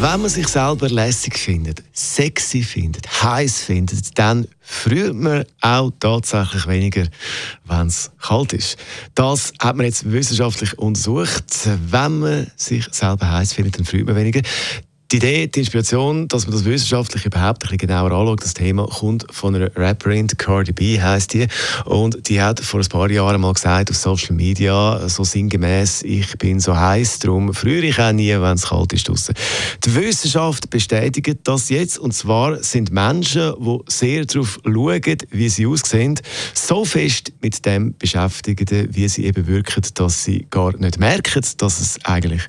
wenn 0.00 0.22
man 0.22 0.30
sich 0.30 0.48
selber 0.48 0.88
lässig 0.88 1.36
findet, 1.36 1.82
sexy 1.92 2.62
findet, 2.62 3.06
heiß 3.22 3.64
findet, 3.64 4.18
dann 4.18 4.48
friert 4.60 5.14
man 5.14 5.44
auch 5.60 5.90
tatsächlich 6.00 6.66
weniger, 6.66 7.06
wenn 7.66 7.88
es 7.88 8.10
kalt 8.18 8.54
ist. 8.54 8.78
Das 9.14 9.52
hat 9.60 9.76
man 9.76 9.84
jetzt 9.84 10.10
wissenschaftlich 10.10 10.78
untersucht. 10.78 11.44
Wenn 11.90 12.18
man 12.20 12.50
sich 12.56 12.86
selber 12.90 13.30
heiß 13.30 13.52
findet, 13.52 13.78
dann 13.78 13.84
friert 13.84 14.06
man 14.06 14.16
weniger. 14.16 14.40
Die 15.12 15.16
Idee, 15.16 15.48
die 15.48 15.58
Inspiration, 15.58 16.28
dass 16.28 16.46
man 16.46 16.52
das 16.52 16.64
wissenschaftlich 16.64 17.26
überhaupt 17.26 17.64
ein 17.64 17.70
bisschen 17.70 17.78
genauer 17.78 18.12
anschaut, 18.12 18.44
das 18.44 18.54
Thema 18.54 18.86
kommt 18.86 19.26
von 19.32 19.56
einer 19.56 19.74
Rapperin, 19.74 20.28
Cardi 20.28 20.70
B 20.70 21.00
heisst 21.00 21.34
die, 21.34 21.48
und 21.84 22.28
die 22.28 22.40
hat 22.40 22.60
vor 22.60 22.78
ein 22.78 22.86
paar 22.86 23.10
Jahren 23.10 23.40
mal 23.40 23.52
gesagt 23.52 23.90
auf 23.90 23.96
Social 23.96 24.36
Media, 24.36 25.08
so 25.08 25.24
sinngemäß, 25.24 26.04
ich 26.04 26.38
bin 26.38 26.60
so 26.60 26.76
heiß, 26.76 27.18
darum 27.18 27.52
friere 27.52 27.86
ich 27.86 27.98
auch 27.98 28.12
nie, 28.12 28.30
wenn 28.30 28.54
es 28.54 28.68
kalt 28.68 28.92
ist 28.92 29.08
draussen. 29.08 29.34
Die 29.84 29.96
Wissenschaft 29.96 30.70
bestätigt 30.70 31.40
das 31.42 31.70
jetzt, 31.70 31.98
und 31.98 32.14
zwar 32.14 32.62
sind 32.62 32.92
Menschen, 32.92 33.54
die 33.58 33.78
sehr 33.88 34.24
darauf 34.26 34.60
schauen, 34.64 35.18
wie 35.30 35.48
sie 35.48 35.66
aussehen, 35.66 36.20
so 36.54 36.84
fest 36.84 37.32
mit 37.42 37.66
dem 37.66 37.96
beschäftigt, 37.98 38.70
wie 38.70 39.08
sie 39.08 39.24
eben 39.24 39.48
wirken, 39.48 39.82
dass 39.94 40.22
sie 40.22 40.46
gar 40.50 40.76
nicht 40.76 41.00
merken, 41.00 41.42
dass 41.58 41.80
es 41.80 41.98
eigentlich 42.04 42.42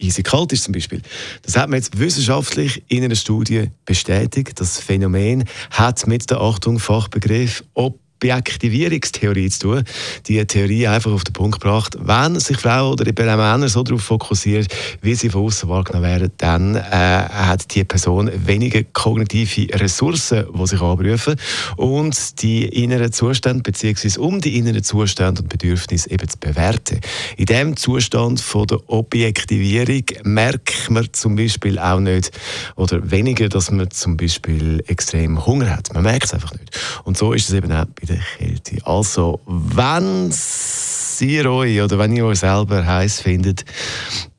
easy 0.00 0.22
kalt 0.22 0.52
ist 0.52 0.64
zum 0.64 0.72
Beispiel. 0.72 1.02
Das 1.42 1.56
hat 1.56 1.68
man 1.68 1.78
jetzt 1.78 1.98
wissenschaftlich 1.98 2.82
in 2.88 3.04
einer 3.04 3.14
Studie 3.14 3.70
bestätigt. 3.84 4.60
Das 4.60 4.78
Phänomen 4.78 5.44
hat 5.70 6.06
mit 6.06 6.30
der 6.30 6.40
Achtung 6.40 6.78
Fachbegriff 6.78 7.64
Ob 7.74 7.98
Objektivierungstheorie 8.20 9.48
zu 9.48 9.60
tun. 9.60 9.84
Die 10.26 10.44
Theorie 10.44 10.86
einfach 10.86 11.10
auf 11.12 11.24
den 11.24 11.32
Punkt 11.32 11.60
gebracht, 11.60 11.96
wenn 12.00 12.38
sich 12.38 12.58
Frauen 12.58 12.92
oder 12.92 13.06
eben 13.06 13.24
Männer 13.24 13.68
so 13.68 13.82
darauf 13.82 14.02
fokussieren, 14.02 14.66
wie 15.00 15.14
sie 15.14 15.30
von 15.30 15.44
außen 15.44 15.68
wahrgenommen 15.68 16.06
werden, 16.06 16.32
dann 16.36 16.76
äh, 16.76 16.80
hat 16.80 17.74
die 17.74 17.84
Person 17.84 18.30
weniger 18.46 18.82
kognitive 18.92 19.72
Ressourcen, 19.80 20.44
die 20.52 20.66
sich 20.66 20.80
anrufen 20.80 21.36
und 21.76 22.42
die 22.42 22.66
inneren 22.66 23.12
Zustände 23.12 23.62
beziehungsweise 23.62 24.20
um 24.20 24.40
die 24.40 24.58
inneren 24.58 24.82
Zustände 24.82 25.42
und 25.42 25.48
Bedürfnisse 25.48 26.10
eben 26.10 26.28
zu 26.28 26.38
bewerten. 26.38 27.00
In 27.36 27.46
dem 27.46 27.76
Zustand 27.76 28.40
von 28.40 28.66
der 28.66 28.78
Objektivierung 28.88 30.04
merkt 30.24 30.90
man 30.90 31.08
zum 31.12 31.36
Beispiel 31.36 31.78
auch 31.78 32.00
nicht 32.00 32.30
oder 32.76 33.10
weniger, 33.10 33.48
dass 33.48 33.70
man 33.70 33.90
zum 33.90 34.16
Beispiel 34.16 34.82
extrem 34.86 35.46
Hunger 35.46 35.70
hat. 35.70 35.92
Man 35.94 36.02
merkt 36.02 36.26
es 36.26 36.34
einfach 36.34 36.52
nicht. 36.52 36.78
Und 37.04 37.16
so 37.16 37.32
ist 37.32 37.48
es 37.48 37.54
eben 37.54 37.72
auch 37.72 37.86
bei 37.86 38.09
der 38.10 38.18
Kälte. 38.38 38.76
Also, 38.86 39.40
wenn 39.46 40.30
Sie 40.30 41.46
euch 41.46 41.80
oder 41.80 41.98
wenn 41.98 42.14
ihr 42.14 42.26
euch 42.26 42.40
selber 42.40 42.84
heiß 42.84 43.20
findet, 43.20 43.64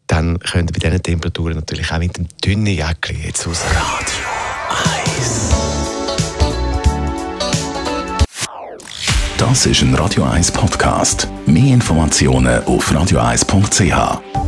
dann 0.08 0.39
könnt 0.39 0.72
ihr 0.72 0.73
bei 0.73 0.89
diesen 0.89 1.03
Temperaturen 1.03 1.55
natürlich 1.55 1.92
auch 1.92 1.99
mit 1.99 2.17
dem 2.17 2.27
dünnen 2.44 2.67
Jäckchen 2.67 3.22
jetzt 3.23 3.47
aus 3.47 3.64
Radio 3.64 4.25
1. 5.16 5.52
Das 9.38 9.66
ist 9.66 9.81
ein 9.81 9.95
Radio 9.95 10.23
1 10.23 10.52
Podcast. 10.52 11.27
Mehr 11.45 11.73
Informationen 11.73 12.64
auf 12.66 12.92
radio1.ch. 12.92 14.41